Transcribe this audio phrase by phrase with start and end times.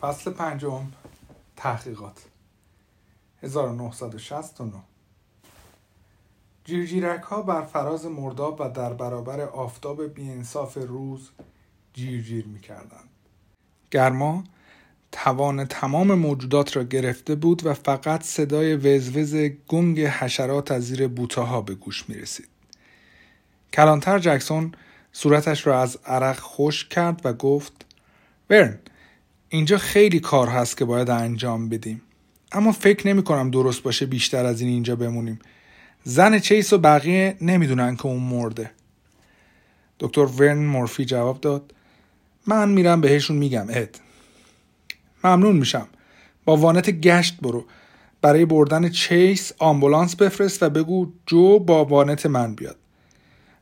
[0.00, 0.86] فصل پنجم
[1.56, 2.18] تحقیقات
[3.42, 4.72] 1969
[6.64, 11.30] جیرجیرک ها بر فراز مرداب و در برابر آفتاب بیانصاف روز
[11.92, 13.08] جیرجیر می کردند.
[13.90, 14.44] گرما
[15.12, 19.34] توان تمام موجودات را گرفته بود و فقط صدای وزوز
[19.68, 22.48] گنگ حشرات از زیر بوتاها به گوش می رسید.
[23.72, 24.72] کلانتر جکسون
[25.12, 27.86] صورتش را از عرق خوش کرد و گفت
[28.50, 28.78] ورن
[29.52, 32.02] اینجا خیلی کار هست که باید انجام بدیم.
[32.52, 35.38] اما فکر نمی کنم درست باشه بیشتر از این اینجا بمونیم.
[36.04, 38.70] زن چیس و بقیه نمی‌دونن که اون مرده.
[40.00, 41.74] دکتر ورن مورفی جواب داد.
[42.46, 44.00] من میرم بهشون میگم اد.
[45.24, 45.88] ممنون میشم.
[46.44, 47.64] با وانت گشت برو.
[48.22, 52.76] برای بردن چیس آمبولانس بفرست و بگو جو با وانت من بیاد.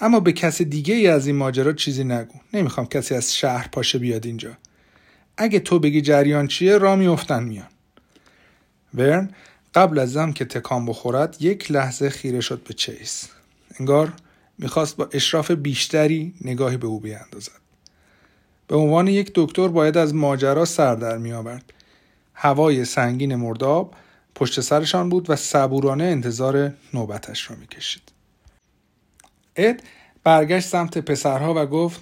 [0.00, 2.34] اما به کس دیگه ای از این ماجرا چیزی نگو.
[2.52, 4.56] نمی‌خوام کسی از شهر پاشه بیاد اینجا.
[5.36, 7.68] اگه تو بگی جریان چیه را میافتن میان
[8.94, 9.30] ورن
[9.74, 13.28] قبل از هم که تکان بخورد یک لحظه خیره شد به چیس
[13.80, 14.12] انگار
[14.58, 17.64] می‌خواست با اشراف بیشتری نگاهی به او بیاندازد
[18.68, 21.72] به عنوان یک دکتر باید از ماجرا سر در می آورد.
[22.34, 23.94] هوای سنگین مرداب
[24.34, 28.02] پشت سرشان بود و صبورانه انتظار نوبتش را می‌کشید.
[29.56, 29.82] اد
[30.24, 32.00] برگشت سمت پسرها و گفت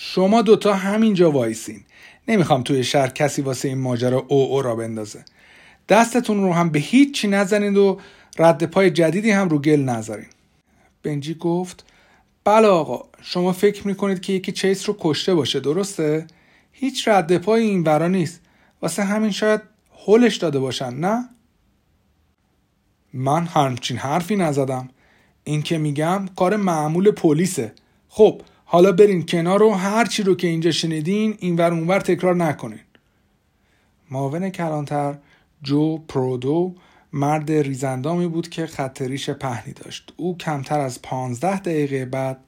[0.00, 1.80] شما دوتا همینجا وایسین.
[2.28, 5.24] نمی‌خوام توی شهر کسی واسه این ماجرا او او را بندازه.
[5.88, 8.00] دستتون رو هم به هیچی نزنید و
[8.38, 10.26] رد پای جدیدی هم رو گل نذارین.
[11.02, 11.84] بنجی گفت
[12.44, 16.26] بله آقا شما فکر می‌کنید که یکی چیس رو کشته باشه درسته؟
[16.72, 18.40] هیچ رد پای این برا نیست
[18.82, 19.60] واسه همین شاید
[20.06, 21.28] هولش داده باشن نه؟
[23.12, 24.88] من همچین حرفی نزدم
[25.44, 27.72] این که میگم کار معمول پلیسه
[28.08, 32.80] خب حالا برین کنار و هر چی رو که اینجا شنیدین اینور اونور تکرار نکنین.
[34.10, 35.18] معاون کلانتر
[35.62, 36.74] جو پرودو
[37.12, 40.12] مرد ریزندامی بود که خطریش پهنی داشت.
[40.16, 42.40] او کمتر از پانزده دقیقه بعد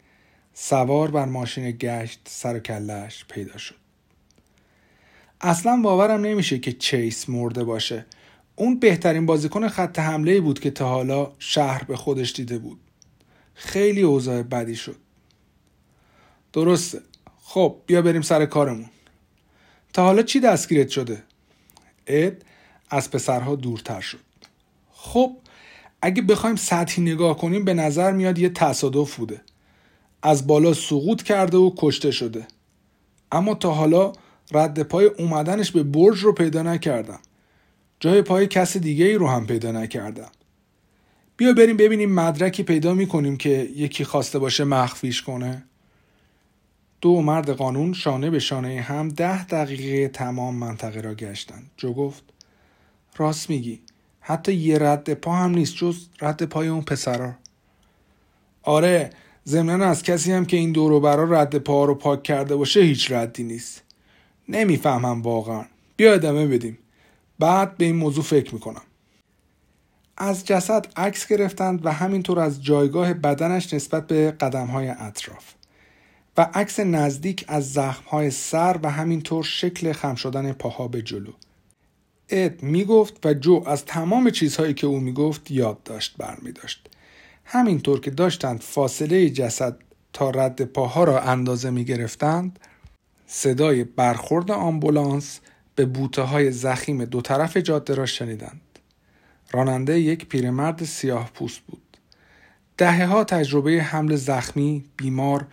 [0.54, 3.74] سوار بر ماشین گشت سر و کلش پیدا شد.
[5.40, 8.06] اصلا باورم نمیشه که چیس مرده باشه.
[8.56, 12.80] اون بهترین بازیکن خط حمله بود که تا حالا شهر به خودش دیده بود.
[13.54, 14.96] خیلی اوضاع بدی شد.
[16.52, 17.00] درسته.
[17.42, 18.90] خب بیا بریم سر کارمون.
[19.92, 21.22] تا حالا چی دستگیرت شده؟
[22.06, 22.44] اد
[22.90, 24.18] از پسرها دورتر شد.
[24.92, 25.36] خب
[26.02, 29.40] اگه بخوایم سطحی نگاه کنیم به نظر میاد یه تصادف بوده.
[30.22, 32.46] از بالا سقوط کرده و کشته شده.
[33.32, 34.12] اما تا حالا
[34.52, 37.20] رد پای اومدنش به برج رو پیدا نکردم.
[38.00, 40.30] جای پای کس دیگه ای رو هم پیدا نکردم.
[41.36, 45.64] بیا بریم ببینیم مدرکی پیدا می‌کنیم که یکی خواسته باشه مخفیش کنه.
[47.00, 51.70] دو مرد قانون شانه به شانه هم ده دقیقه تمام منطقه را گشتند.
[51.76, 52.22] جو گفت
[53.16, 53.80] راست میگی.
[54.20, 57.32] حتی یه رد پا هم نیست جز رد پای اون پسرا.
[58.62, 59.10] آره
[59.46, 63.12] ضمنا از کسی هم که این دورو برا رد پا رو پاک کرده باشه هیچ
[63.12, 63.82] ردی نیست.
[64.48, 65.64] نمی‌فهمم واقعا.
[65.96, 66.78] بیا ادامه بدیم.
[67.38, 68.82] بعد به این موضوع فکر می‌کنم.
[70.16, 75.59] از جسد عکس گرفتند و همینطور از جایگاه بدنش نسبت به قدمهای اطراف.
[76.40, 81.32] و عکس نزدیک از زخمهای سر و همینطور شکل خم شدن پاها به جلو
[82.28, 86.88] اد می‌گفت و جو از تمام چیزهایی که او می‌گفت یاد داشت برمی داشت.
[87.44, 89.76] همینطور که داشتند فاصله جسد
[90.12, 92.58] تا رد پاها را اندازه می گرفتند
[93.26, 95.40] صدای برخورد آمبولانس
[95.74, 98.60] به بوته های زخیم دو طرف جاده را شنیدند.
[99.52, 101.96] راننده یک پیرمرد سیاه پوست بود.
[102.78, 105.46] دهه ها تجربه حمل زخمی، بیمار،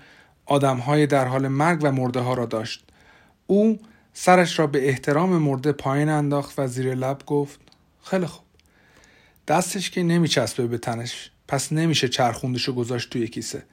[0.48, 2.84] آدم های در حال مرگ و مرده ها را داشت.
[3.48, 3.80] او
[4.14, 7.60] سرش را به احترام مرده پایین انداخت و زیر لب گفت
[8.04, 8.46] خیلی خوب.
[9.48, 13.64] دستش که نمیچسبه به تنش پس نمیشه چرخوندشو گذاشت توی کیسه.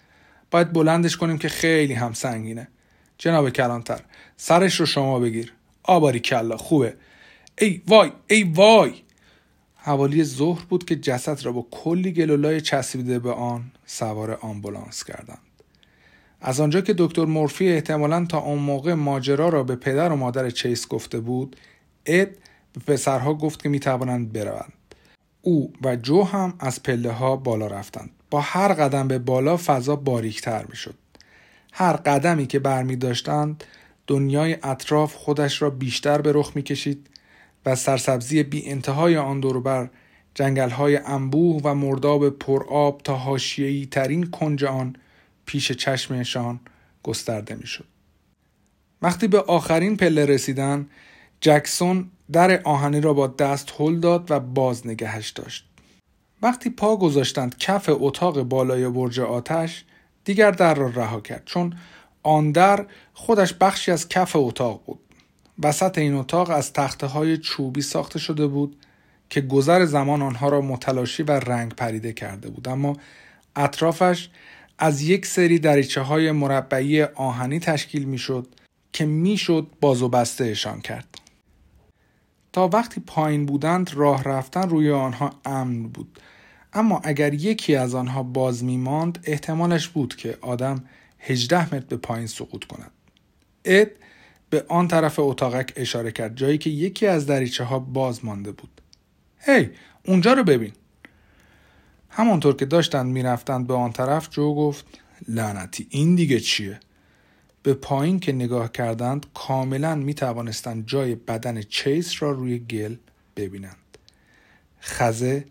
[0.50, 2.68] باید بلندش کنیم که خیلی هم سنگینه.
[3.18, 4.00] جناب کلانتر
[4.36, 5.52] سرش رو شما بگیر.
[5.82, 6.96] آباری کلا خوبه.
[7.58, 8.94] ای وای ای وای
[9.76, 15.53] حوالی ظهر بود که جسد را با کلی گلولای چسبیده به آن سوار آمبولانس کردند.
[16.46, 20.50] از آنجا که دکتر مورفی احتمالا تا اون موقع ماجرا را به پدر و مادر
[20.50, 21.56] چیس گفته بود
[22.06, 22.28] اد
[22.72, 24.72] به پسرها گفت که می‌توانند بروند.
[25.42, 28.10] او و جو هم از پله ها بالا رفتند.
[28.30, 30.94] با هر قدم به بالا فضا باریکتر می‌شد.
[31.72, 33.64] هر قدمی که برمی داشتند
[34.06, 37.06] دنیای اطراف خودش را بیشتر به رخ می‌کشید
[37.66, 39.90] و سرسبزی بی انتهای آن بر
[40.34, 44.96] جنگل های انبوه و مرداب پرآب تا هاشیهی ترین کنج آن
[45.46, 46.60] پیش چشمشان
[47.02, 47.84] گسترده می‌شد.
[49.02, 50.86] وقتی به آخرین پله رسیدن
[51.40, 55.66] جکسون در آهنی را با دست هل داد و باز نگهش داشت.
[56.42, 59.84] وقتی پا گذاشتند کف اتاق بالای برج آتش
[60.24, 61.74] دیگر در را رها کرد چون
[62.22, 65.00] آن در خودش بخشی از کف اتاق بود.
[65.62, 68.76] وسط این اتاق از تخته های چوبی ساخته شده بود
[69.30, 72.96] که گذر زمان آنها را متلاشی و رنگ پریده کرده بود اما
[73.56, 74.28] اطرافش
[74.78, 78.46] از یک سری دریچه های مربعی آهنی تشکیل می شد
[78.92, 81.18] که می‌شد باز و بسته اشان کرد.
[82.52, 86.20] تا وقتی پایین بودند راه رفتن روی آنها امن بود
[86.72, 90.84] اما اگر یکی از آنها باز می ماند احتمالش بود که آدم
[91.18, 92.90] 18 متر به پایین سقوط کند.
[93.64, 93.90] اد
[94.50, 98.80] به آن طرف اتاقک اشاره کرد جایی که یکی از دریچه ها باز مانده بود.
[99.38, 99.70] هی
[100.06, 100.72] اونجا رو ببین.
[102.16, 104.86] همانطور که داشتند می‌رفتند به آن طرف جو گفت
[105.28, 106.80] لعنتی این دیگه چیه؟
[107.62, 112.96] به پایین که نگاه کردند کاملا می توانستند جای بدن چیس را روی گل
[113.36, 113.98] ببینند.
[114.82, 115.44] خزه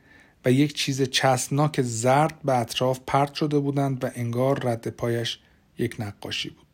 [0.45, 5.39] و یک چیز چسبناک زرد به اطراف پرت شده بودند و انگار رد پایش
[5.77, 6.67] یک نقاشی بود.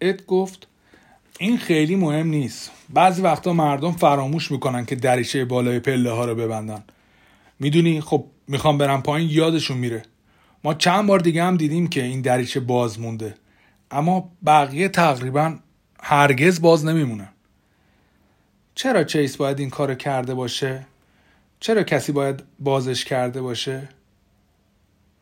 [0.00, 0.66] اد گفت
[1.38, 2.70] این خیلی مهم نیست.
[2.88, 6.84] بعضی وقتا مردم فراموش می‌کنن که دریچه بالای پله ها رو ببندن.
[7.58, 10.02] می‌دونی خب می‌خوام برم پایین یادشون میره.
[10.64, 13.34] ما چند بار دیگه هم دیدیم که این دریچه باز مونده.
[13.90, 15.58] اما بقیه تقریبا
[16.00, 17.28] هرگز باز نمیمونن.
[18.74, 20.86] چرا چیس باید این کارو کرده باشه؟
[21.60, 23.88] چرا کسی باید بازش کرده باشه؟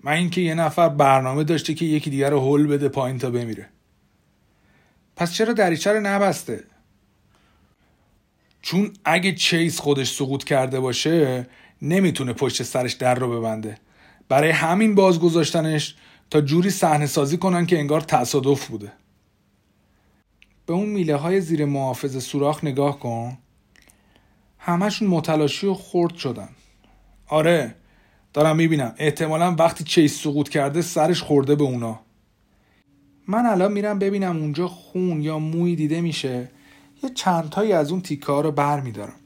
[0.00, 3.68] من اینکه یه نفر برنامه داشته که یکی دیگر رو هل بده پایین تا بمیره.
[5.16, 6.64] پس چرا دریچه رو نبسته؟
[8.62, 11.46] چون اگه چیس خودش سقوط کرده باشه
[11.82, 13.78] نمی‌تونه پشت سرش در رو ببنده.
[14.28, 15.94] برای همین باز گذاشتنش
[16.30, 18.92] تا جوری صحنه سازی کنن که انگار تصادف بوده.
[20.66, 23.38] به اون میله های زیر محافظ سوراخ نگاه کن.
[24.58, 26.48] همشون متلاشی و خورد شدن.
[27.26, 27.74] آره
[28.32, 32.00] دارم می‌بینم احتمالا وقتی چیس سقوط کرده سرش خورده به اونا.
[33.28, 36.50] من الان میرم ببینم اونجا خون یا موی دیده میشه
[37.02, 39.16] یه چندتایی از اون تیکه ها رو بر میدارم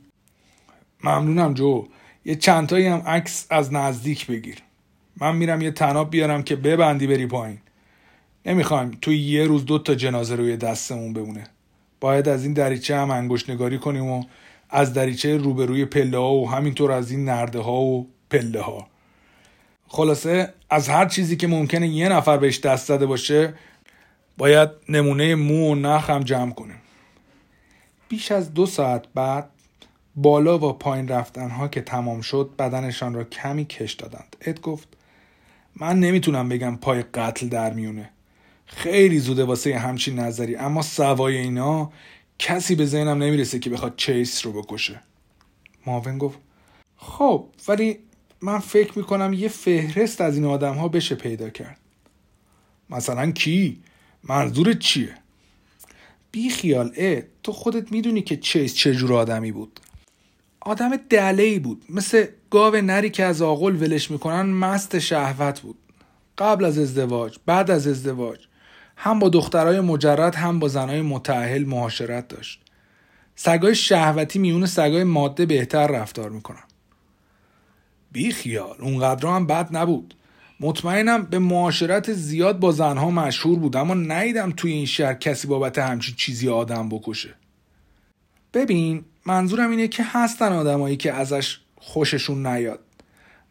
[1.04, 1.86] ممنونم جو
[2.24, 4.58] یه چندتایی هم عکس از نزدیک بگیر.
[5.16, 7.58] من میرم یه تناب بیارم که ببندی بری پایین.
[8.46, 11.46] نمی‌خوایم توی یه روز دو تا جنازه روی دستمون بمونه.
[12.00, 14.24] باید از این دریچه هم انگشت نگاری کنیم و
[14.70, 18.86] از دریچه روبروی پله ها و همینطور از این نرده ها و پله ها.
[19.88, 23.54] خلاصه از هر چیزی که ممکنه یه نفر بهش دست زده باشه
[24.38, 26.80] باید نمونه مو و نخ هم جمع کنیم.
[28.08, 29.50] بیش از دو ساعت بعد
[30.16, 34.36] بالا و پایین رفتنها که تمام شد بدنشان را کمی کش دادند.
[34.40, 34.88] اد گفت
[35.76, 38.10] من نمی‌تونم بگم پای قتل در میونه.
[38.66, 41.92] خیلی زوده واسه همچین نظری اما سوای اینا
[42.38, 45.00] کسی به ذهنم نمی‌رسه که بخواد چیس رو بکشه.
[45.86, 46.38] ماون گفت
[46.96, 47.98] خب ولی
[48.40, 51.80] من فکر می‌کنم یه فهرست از این آدم ها بشه پیدا کرد.
[52.90, 53.82] مثلا کی؟
[54.24, 55.14] منظورت چیه؟
[56.32, 59.80] بی خیال اه تو خودت می‌دونی که چیز چجور آدمی بود.
[60.60, 61.84] آدم دله ای بود.
[61.88, 65.78] مثل گاو نری که از آقل ولش می‌کنن مست شهوت بود.
[66.38, 68.38] قبل از ازدواج بعد از ازدواج.
[68.96, 72.60] هم با دخترای مجرد هم با زنای متعهل معاشرت داشت.
[73.34, 76.64] سگای شهوتی میون سگای ماده بهتر رفتار می‌کنن.
[78.12, 80.14] بی خیال اونقدر هم بد نبود.
[80.60, 85.78] مطمئنم به معاشرت زیاد با زنها مشهور بود اما نیدم توی این شهر کسی بابت
[85.78, 87.34] همچین چیزی آدم بکشه.
[88.54, 92.80] ببین منظورم اینه که هستن آدمایی که ازش خوششون نیاد.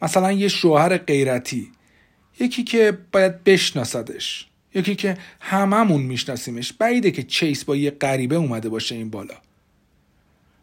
[0.02, 1.72] مثلا یه شوهر غیرتی
[2.40, 6.74] یکی که باید بشناسدش یکی که هممون میشناسیمش.
[6.74, 9.36] بعیده که چیس با یه غریبه اومده باشه این بالا.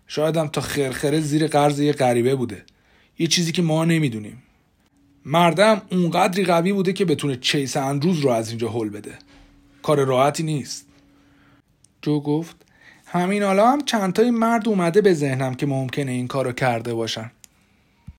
[0.06, 2.64] شایدم تا خرخره زیر قرض یه غریبه بوده.
[3.18, 4.42] یه چیزی که ما نمی‌دونیم.
[5.25, 9.18] مردم اونقدری قوی بوده که بتونه چیس اندروز رو از اینجا هل بده.
[9.82, 10.86] کار راحتی نیست.
[12.02, 12.56] جو گفت
[13.06, 17.30] همین حالا هم چندتای مرد اومده به ذهنم که ممکنه این کارو کرده باشن.